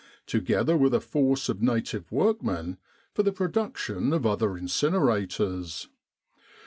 [0.25, 2.77] together with a force of native workmen,
[3.13, 5.89] for the production of other incinerators.